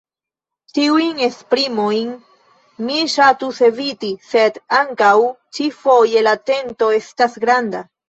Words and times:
Tiujn 0.77 1.19
esprimojn 1.27 2.15
mi 2.87 2.97
ŝatus 3.17 3.61
eviti, 3.69 4.11
sed 4.33 4.61
ankaŭ 4.81 5.13
ĉi-foje 5.55 6.29
la 6.31 6.39
tento 6.53 6.93
estas 7.01 7.43
granda. 7.49 7.89